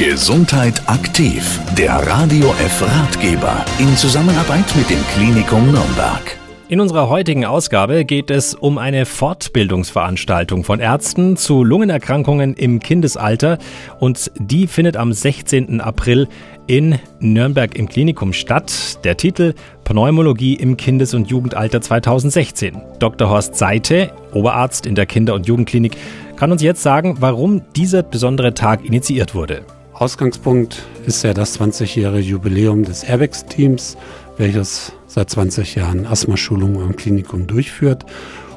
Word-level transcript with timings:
Gesundheit 0.00 0.88
aktiv, 0.88 1.60
der 1.76 1.92
Radio 2.06 2.54
F 2.58 2.80
Ratgeber 2.80 3.66
in 3.78 3.94
Zusammenarbeit 3.98 4.64
mit 4.74 4.88
dem 4.88 5.06
Klinikum 5.08 5.70
Nürnberg. 5.70 6.38
In 6.70 6.80
unserer 6.80 7.10
heutigen 7.10 7.44
Ausgabe 7.44 8.06
geht 8.06 8.30
es 8.30 8.54
um 8.54 8.78
eine 8.78 9.04
Fortbildungsveranstaltung 9.04 10.64
von 10.64 10.80
Ärzten 10.80 11.36
zu 11.36 11.62
Lungenerkrankungen 11.64 12.54
im 12.54 12.80
Kindesalter 12.80 13.58
und 13.98 14.30
die 14.36 14.68
findet 14.68 14.96
am 14.96 15.12
16. 15.12 15.82
April 15.82 16.28
in 16.66 16.98
Nürnberg 17.18 17.76
im 17.76 17.86
Klinikum 17.86 18.32
statt. 18.32 19.04
Der 19.04 19.18
Titel 19.18 19.52
Pneumologie 19.84 20.54
im 20.54 20.78
Kindes- 20.78 21.12
und 21.12 21.28
Jugendalter 21.28 21.82
2016. 21.82 22.80
Dr. 23.00 23.28
Horst 23.28 23.54
Seite, 23.54 24.14
Oberarzt 24.32 24.86
in 24.86 24.94
der 24.94 25.04
Kinder- 25.04 25.34
und 25.34 25.46
Jugendklinik, 25.46 25.94
kann 26.36 26.52
uns 26.52 26.62
jetzt 26.62 26.82
sagen, 26.82 27.16
warum 27.20 27.60
dieser 27.76 28.02
besondere 28.02 28.54
Tag 28.54 28.82
initiiert 28.82 29.34
wurde. 29.34 29.62
Ausgangspunkt 30.00 30.82
ist 31.04 31.24
ja 31.24 31.34
das 31.34 31.60
20-jährige 31.60 32.26
Jubiläum 32.26 32.84
des 32.84 33.04
Airbags-Teams, 33.04 33.98
welches 34.38 34.94
seit 35.06 35.28
20 35.28 35.74
Jahren 35.74 36.06
Asthmaschulungen 36.06 36.80
im 36.80 36.96
Klinikum 36.96 37.46
durchführt. 37.46 38.06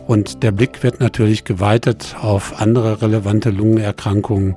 Und 0.08 0.42
der 0.42 0.54
Blick 0.54 0.84
wird 0.84 1.02
natürlich 1.02 1.44
geweitet 1.44 2.16
auf 2.22 2.62
andere 2.62 3.02
relevante 3.02 3.50
Lungenerkrankungen, 3.50 4.54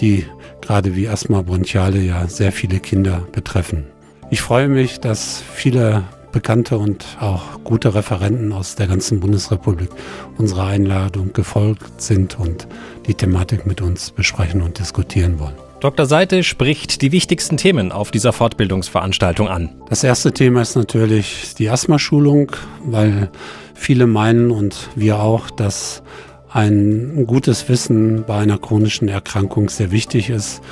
die 0.00 0.24
gerade 0.62 0.96
wie 0.96 1.10
Asthma 1.10 1.42
bronchiale 1.42 1.98
ja 1.98 2.26
sehr 2.26 2.52
viele 2.52 2.80
Kinder 2.80 3.28
betreffen. 3.32 3.84
Ich 4.30 4.40
freue 4.40 4.68
mich, 4.68 5.00
dass 5.00 5.42
viele 5.52 6.04
bekannte 6.34 6.76
und 6.76 7.06
auch 7.20 7.62
gute 7.64 7.94
Referenten 7.94 8.52
aus 8.52 8.74
der 8.74 8.88
ganzen 8.88 9.20
Bundesrepublik 9.20 9.88
unserer 10.36 10.66
Einladung 10.66 11.32
gefolgt 11.32 12.02
sind 12.02 12.38
und 12.38 12.66
die 13.06 13.14
Thematik 13.14 13.64
mit 13.64 13.80
uns 13.80 14.10
besprechen 14.10 14.60
und 14.60 14.78
diskutieren 14.78 15.38
wollen. 15.38 15.54
Dr. 15.80 16.06
Seite 16.06 16.42
spricht 16.42 17.02
die 17.02 17.12
wichtigsten 17.12 17.56
Themen 17.56 17.92
auf 17.92 18.10
dieser 18.10 18.32
Fortbildungsveranstaltung 18.32 19.48
an. 19.48 19.70
Das 19.88 20.02
erste 20.02 20.32
Thema 20.32 20.62
ist 20.62 20.76
natürlich 20.76 21.54
die 21.54 21.70
Asthmaschulung, 21.70 22.52
weil 22.84 23.30
viele 23.74 24.06
meinen 24.06 24.50
und 24.50 24.90
wir 24.96 25.20
auch, 25.20 25.50
dass 25.50 26.02
ein 26.50 27.26
gutes 27.26 27.68
Wissen 27.68 28.24
bei 28.26 28.38
einer 28.38 28.58
chronischen 28.58 29.08
Erkrankung 29.08 29.68
sehr 29.68 29.90
wichtig 29.90 30.30
ist, 30.30 30.62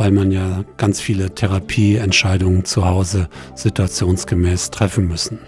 weil 0.00 0.12
man 0.12 0.32
ja 0.32 0.64
ganz 0.78 0.98
viele 0.98 1.34
Therapieentscheidungen 1.34 2.64
zu 2.64 2.86
Hause 2.86 3.28
situationsgemäß 3.54 4.70
treffen 4.70 5.06
müssen. 5.06 5.40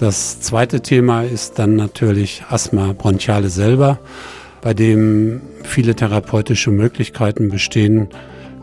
Das 0.00 0.40
zweite 0.40 0.80
Thema 0.80 1.22
ist 1.22 1.60
dann 1.60 1.76
natürlich 1.76 2.42
Asthma 2.48 2.92
bronchiale 2.92 3.50
selber, 3.50 4.00
bei 4.62 4.74
dem 4.74 5.42
viele 5.62 5.94
therapeutische 5.94 6.72
Möglichkeiten 6.72 7.50
bestehen, 7.50 8.08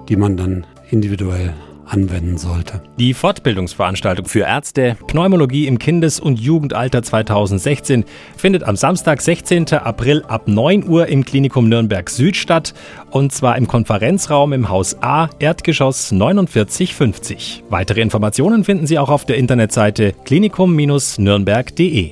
die 0.09 0.17
man 0.17 0.35
dann 0.35 0.65
individuell 0.91 1.53
anwenden 1.87 2.37
sollte. 2.37 2.81
Die 2.97 3.13
Fortbildungsveranstaltung 3.13 4.25
für 4.25 4.41
Ärzte 4.41 4.97
Pneumologie 5.07 5.67
im 5.67 5.79
Kindes- 5.79 6.19
und 6.19 6.39
Jugendalter 6.39 7.03
2016 7.03 8.05
findet 8.35 8.63
am 8.63 8.75
Samstag, 8.75 9.21
16. 9.21 9.73
April 9.73 10.23
ab 10.27 10.47
9 10.47 10.87
Uhr 10.87 11.07
im 11.07 11.25
Klinikum 11.25 11.69
Nürnberg 11.69 12.09
Süd 12.09 12.35
statt 12.35 12.73
und 13.09 13.31
zwar 13.31 13.57
im 13.57 13.67
Konferenzraum 13.67 14.53
im 14.53 14.69
Haus 14.69 15.01
A, 15.01 15.29
Erdgeschoss 15.39 16.09
4950. 16.09 17.63
Weitere 17.69 18.01
Informationen 18.01 18.63
finden 18.63 18.87
Sie 18.87 18.99
auch 18.99 19.09
auf 19.09 19.25
der 19.25 19.37
Internetseite 19.37 20.13
klinikum-nürnberg.de. 20.25 22.11